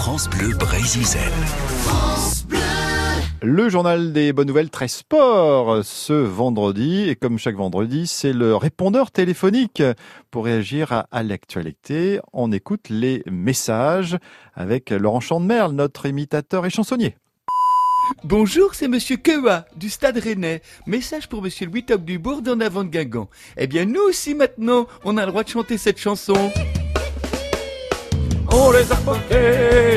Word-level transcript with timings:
France 0.00 0.30
Bleu 0.30 0.54
Brésil. 0.54 1.02
Le 3.42 3.68
journal 3.68 4.14
des 4.14 4.32
bonnes 4.32 4.48
nouvelles 4.48 4.70
très 4.70 4.88
sport 4.88 5.84
ce 5.84 6.14
vendredi 6.14 7.06
et 7.10 7.16
comme 7.16 7.38
chaque 7.38 7.56
vendredi 7.56 8.06
c'est 8.06 8.32
le 8.32 8.56
répondeur 8.56 9.10
téléphonique 9.10 9.82
pour 10.30 10.46
réagir 10.46 10.90
à, 10.92 11.06
à 11.12 11.22
l'actualité. 11.22 12.18
On 12.32 12.50
écoute 12.50 12.88
les 12.88 13.22
messages 13.30 14.16
avec 14.54 14.88
Laurent 14.88 15.20
Chandemerle, 15.20 15.72
notre 15.72 16.06
imitateur 16.06 16.64
et 16.64 16.70
chansonnier. 16.70 17.16
Bonjour, 18.24 18.74
c'est 18.74 18.88
Monsieur 18.88 19.18
Kewa 19.18 19.66
du 19.76 19.90
Stade 19.90 20.16
Rennais. 20.16 20.62
Message 20.86 21.28
pour 21.28 21.42
Monsieur 21.42 21.66
Louis 21.66 21.84
Top 21.84 22.06
du 22.06 22.18
Bourg 22.18 22.40
d'en 22.40 22.60
avant 22.60 22.84
de 22.84 22.88
Guingamp. 22.88 23.28
Eh 23.58 23.66
bien, 23.66 23.84
nous 23.84 24.00
aussi 24.08 24.34
maintenant, 24.34 24.86
on 25.04 25.18
a 25.18 25.26
le 25.26 25.30
droit 25.30 25.44
de 25.44 25.50
chanter 25.50 25.76
cette 25.76 25.98
chanson. 25.98 26.50
On 28.52 28.72
les 28.72 28.90
a 28.90 28.96
poqués, 28.96 29.16
on 29.16 29.89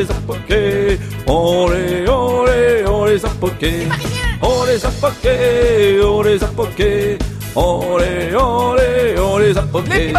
les 0.00 0.10
a 0.10 0.14
poqués, 0.26 0.98
on 1.26 1.68
les, 1.68 2.08
on 2.08 2.44
les, 2.44 2.84
on 2.86 3.04
les 3.04 3.24
a 3.24 3.28
poqués. 3.28 3.86
On 4.42 4.64
les 4.64 4.84
a 4.84 4.88
poqués, 4.88 6.00
on 6.02 6.22
les 6.22 6.42
a 6.42 6.46
poqués, 6.46 7.18
on 7.54 7.96
les, 7.98 8.34
on 8.34 8.74
les, 8.74 9.18
on 9.20 9.38
les 9.38 9.58
a 9.58 9.62
poqués. 9.62 10.12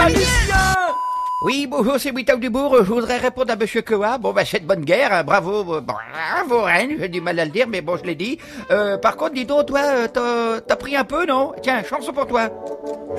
Oui, 1.43 1.65
bonjour, 1.67 1.95
c'est 1.97 2.11
Without 2.11 2.37
Dubourg. 2.37 2.75
Je 2.81 2.83
voudrais 2.93 3.17
répondre 3.17 3.51
à 3.51 3.55
Monsieur 3.55 3.81
Koa. 3.81 4.19
Bon, 4.19 4.31
bah, 4.31 4.45
cette 4.45 4.67
bonne 4.67 4.81
guerre. 4.85 5.11
hein, 5.11 5.23
Bravo, 5.23 5.73
euh, 5.77 5.81
bravo, 5.81 6.61
Rennes. 6.61 6.97
J'ai 6.99 7.07
du 7.09 7.19
mal 7.19 7.39
à 7.39 7.45
le 7.45 7.49
dire, 7.49 7.65
mais 7.67 7.81
bon, 7.81 7.97
je 7.97 8.03
l'ai 8.03 8.13
dit. 8.13 8.37
Euh, 8.69 8.99
par 8.99 9.17
contre, 9.17 9.33
dis 9.33 9.45
donc, 9.45 9.65
toi, 9.65 9.79
euh, 9.81 10.59
t'as- 10.67 10.75
pris 10.75 10.95
un 10.95 11.03
peu, 11.03 11.25
non? 11.25 11.53
Tiens, 11.63 11.81
chanson 11.89 12.13
pour 12.13 12.27
toi. 12.27 12.41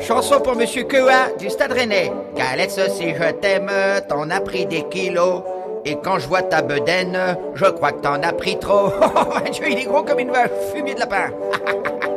Chanson 0.07 0.41
pour 0.41 0.55
Monsieur 0.55 0.85
Koa 0.85 1.31
du 1.41 1.51
Stade 1.51 1.73
Rennais. 1.73 2.13
Galette 2.37 2.71
si 2.71 3.09
je 3.13 3.31
t'aime, 3.41 3.69
t'en 4.09 4.31
as 4.31 4.41
pris 4.41 4.67
des 4.67 4.85
kilos. 4.89 5.43
Et 5.85 5.97
quand 6.03 6.19
je 6.19 6.29
vois 6.29 6.43
ta 6.43 6.63
bedaine, 6.63 7.19
je 7.55 7.65
crois 7.67 7.93
que 7.93 8.01
t'en 8.03 8.23
as 8.23 8.33
pris 8.33 8.59
trop. 8.59 8.91
Oh, 9.03 9.39
mon 9.45 9.51
Dieu, 9.51 9.65
il 9.69 9.79
est 9.79 9.85
gros 9.85 10.03
comme 10.03 10.21
une 10.21 10.31
vache, 10.31 10.51
fumier 10.73 10.95
de 10.95 11.01
lapin. 11.01 11.31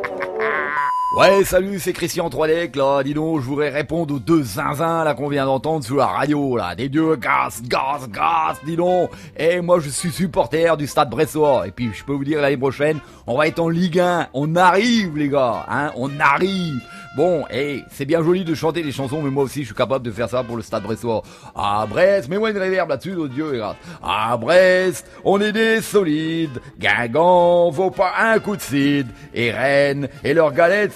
Ouais, 1.15 1.45
salut, 1.45 1.79
c'est 1.79 1.93
Christian 1.93 2.29
Troilec, 2.29 2.75
là. 2.75 3.01
Dis 3.01 3.13
donc, 3.13 3.39
je 3.39 3.45
voudrais 3.45 3.69
répondre 3.69 4.13
aux 4.13 4.19
deux 4.19 4.43
zinzins, 4.43 5.05
là, 5.05 5.13
qu'on 5.13 5.29
vient 5.29 5.45
d'entendre 5.45 5.85
sur 5.85 5.95
la 5.95 6.07
radio, 6.07 6.57
là. 6.57 6.75
Des 6.75 6.89
dieux, 6.89 7.15
gaz, 7.15 7.61
gaz, 7.63 8.09
gaz, 8.09 8.57
dis 8.65 8.75
donc. 8.75 9.11
Et 9.37 9.61
moi, 9.61 9.79
je 9.79 9.87
suis 9.87 10.11
supporter 10.11 10.75
du 10.75 10.87
Stade 10.87 11.09
Bressois. 11.09 11.67
Et 11.67 11.71
puis, 11.71 11.89
je 11.93 12.03
peux 12.03 12.11
vous 12.11 12.25
dire, 12.25 12.41
l'année 12.41 12.57
prochaine, 12.57 12.99
on 13.27 13.37
va 13.37 13.47
être 13.47 13.61
en 13.61 13.69
Ligue 13.69 14.01
1. 14.01 14.27
On 14.33 14.57
arrive, 14.57 15.15
les 15.15 15.29
gars, 15.29 15.65
hein. 15.69 15.93
On 15.95 16.11
arrive. 16.19 16.81
Bon, 17.15 17.45
et 17.49 17.81
c'est 17.93 18.03
bien 18.03 18.21
joli 18.21 18.43
de 18.43 18.53
chanter 18.53 18.83
des 18.83 18.91
chansons, 18.91 19.21
mais 19.21 19.29
moi 19.29 19.45
aussi, 19.45 19.61
je 19.61 19.67
suis 19.67 19.75
capable 19.75 20.03
de 20.03 20.11
faire 20.11 20.27
ça 20.29 20.43
pour 20.43 20.57
le 20.57 20.61
Stade 20.61 20.83
Bressois. 20.83 21.23
À 21.55 21.85
Brest, 21.89 22.27
mets-moi 22.27 22.51
une 22.51 22.57
réverb 22.57 22.89
là-dessus, 22.89 23.15
oh 23.17 23.29
Dieu, 23.29 23.55
et 23.55 23.59
grâce. 23.59 23.77
À 24.03 24.35
Brest, 24.35 25.09
on 25.23 25.39
est 25.39 25.53
des 25.53 25.79
solides. 25.79 26.59
Guingamp 26.77 27.69
vaut 27.69 27.89
pas 27.89 28.11
un 28.19 28.39
coup 28.39 28.57
de 28.57 28.61
cid. 28.61 29.07
Et 29.33 29.49
Rennes, 29.49 30.09
et 30.25 30.33
leurs 30.33 30.51
galettes 30.51 30.91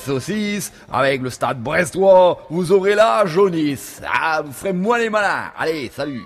avec 0.91 1.21
le 1.21 1.29
Stade 1.29 1.61
Brestois, 1.61 2.45
vous 2.49 2.71
aurez 2.71 2.95
la 2.95 3.25
jaunisse. 3.25 4.01
Ah, 4.11 4.41
vous 4.43 4.51
ferez 4.51 4.73
moins 4.73 4.97
les 4.97 5.09
malins. 5.09 5.51
Allez, 5.57 5.91
salut. 5.93 6.23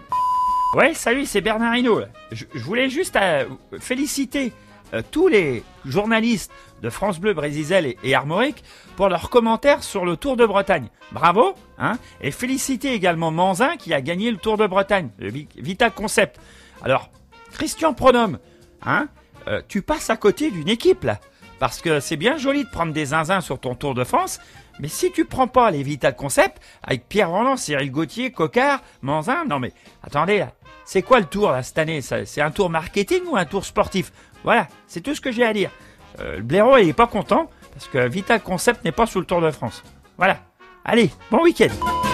Ouais, 0.75 0.94
salut, 0.94 1.25
c'est 1.25 1.42
Bernard 1.42 1.75
Hinault. 1.75 2.02
Je, 2.31 2.45
voulais 2.56 2.90
juste 2.90 3.16
euh, 3.16 3.45
féliciter 3.80 4.53
euh, 4.94 5.02
tous 5.12 5.28
les 5.28 5.64
journalistes 5.86 6.52
de 6.81 6.90
France 6.90 7.20
Bleu, 7.20 7.34
Brésil 7.34 7.95
et, 8.03 8.16
Armorique 8.16 8.64
pour 8.95 9.09
leurs 9.09 9.30
commentaires 9.30 9.84
sur 9.84 10.06
le 10.06 10.18
Tour 10.18 10.36
de 10.36 10.45
Bretagne. 10.45 10.88
Bravo, 11.12 11.53
hein 11.78 11.97
Et 12.22 12.31
féliciter 12.31 12.94
également 12.94 13.31
Manzin 13.31 13.75
qui 13.78 13.94
a 13.94 14.02
gagné 14.02 14.31
le 14.31 14.38
Tour 14.38 14.58
de 14.58 14.66
Bretagne, 14.66 15.09
le 15.20 15.30
Vi- 15.30 15.47
Vita 15.56 15.90
Concept. 15.90 16.40
Alors, 16.84 17.09
Christian 17.53 17.94
Pronome, 17.94 18.40
hein 18.86 19.08
euh, 19.47 19.62
Tu 19.68 19.81
passes 19.81 20.09
à 20.09 20.18
côté 20.18 20.52
d'une 20.52 20.70
équipe 20.70 21.03
là, 21.03 21.20
parce 21.64 21.80
que 21.80 22.02
c'est 22.02 22.17
bien 22.17 22.36
joli 22.36 22.66
de 22.66 22.69
prendre 22.69 22.92
des 22.92 23.06
zinzins 23.06 23.40
sur 23.40 23.57
ton 23.57 23.74
Tour 23.74 23.96
de 23.96 24.03
France. 24.03 24.41
Mais 24.81 24.90
si 24.90 25.13
tu 25.13 25.24
prends 25.24 25.47
pas 25.47 25.72
les 25.72 25.81
Vital 25.81 26.13
Concept 26.13 26.62
avec 26.84 27.07
Pierre 27.07 27.29
Roland, 27.29 27.56
Cyril 27.56 27.90
Gauthier, 27.90 28.34
Cocard, 28.34 28.81
Manzin, 29.01 29.46
non 29.46 29.62
mais 29.62 29.72
attendez 30.06 30.46
c'est 30.84 31.03
quoi 31.03 31.22
le 31.22 31.25
tour 31.25 31.53
là 31.53 31.63
cette 31.63 31.78
année? 31.78 32.01
C'est 32.01 32.41
un 32.41 32.51
tour 32.51 32.69
marketing 32.69 33.22
ou 33.31 33.38
un 33.38 33.46
tour 33.46 33.63
sportif? 33.63 34.12
Voilà, 34.44 34.68
c'est 34.88 35.00
tout 35.00 35.16
ce 35.16 35.22
que 35.22 35.31
j'ai 35.31 35.46
à 35.46 35.53
dire. 35.53 35.72
Euh, 36.19 36.35
le 36.35 36.44
blaireau 36.44 36.75
il 36.79 36.90
est 36.90 36.91
pas 36.91 37.07
content 37.07 37.50
parce 37.72 37.88
que 37.88 38.09
Vital 38.09 38.41
Concept 38.41 38.84
n'est 38.84 38.91
pas 38.91 39.06
sur 39.06 39.22
le 39.22 39.25
Tour 39.25 39.40
de 39.40 39.50
France. 39.50 39.84
Voilà. 40.18 40.40
Allez, 40.84 41.12
bon 41.31 41.44
week-end. 41.44 42.12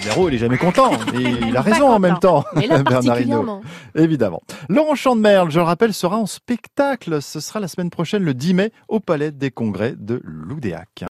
Zéro, 0.00 0.28
il 0.28 0.34
est 0.34 0.38
jamais 0.38 0.58
content. 0.58 0.92
Et 1.14 1.22
il 1.48 1.56
a 1.56 1.60
raison 1.60 1.88
en 1.88 1.98
même 1.98 2.18
temps. 2.18 2.44
Bernard 2.54 3.20
Hinault. 3.20 3.62
Évidemment. 3.94 4.42
Laurent 4.68 4.94
Chandemerle, 4.94 5.50
je 5.50 5.58
le 5.58 5.64
rappelle, 5.64 5.92
sera 5.92 6.16
en 6.16 6.26
spectacle. 6.26 7.20
Ce 7.20 7.40
sera 7.40 7.60
la 7.60 7.68
semaine 7.68 7.90
prochaine, 7.90 8.22
le 8.22 8.34
10 8.34 8.54
mai, 8.54 8.72
au 8.88 9.00
Palais 9.00 9.32
des 9.32 9.50
Congrès 9.50 9.94
de 9.96 10.20
Loudéac. 10.24 11.04